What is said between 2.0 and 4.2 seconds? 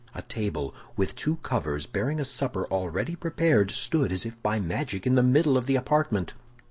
a supper ready prepared, stood,